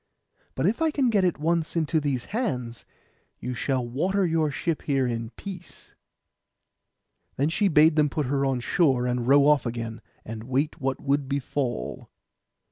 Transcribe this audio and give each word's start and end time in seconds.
But 0.55 0.65
if 0.65 0.81
I 0.81 0.89
can 0.89 1.11
get 1.11 1.23
it 1.23 1.37
once 1.37 1.75
into 1.75 1.99
these 1.99 2.25
hands, 2.33 2.85
you 3.39 3.53
shall 3.53 3.87
water 3.87 4.25
your 4.25 4.49
ship 4.49 4.81
here 4.81 5.05
in 5.05 5.29
peace.' 5.35 5.93
Then 7.35 7.49
she 7.49 7.67
bade 7.67 7.97
them 7.97 8.09
put 8.09 8.25
her 8.25 8.43
on 8.43 8.61
shore, 8.61 9.05
and 9.05 9.27
row 9.27 9.45
off 9.45 9.63
again, 9.67 10.01
and 10.25 10.45
wait 10.45 10.81
what 10.81 10.99
would 10.99 11.29
befall. 11.29 12.09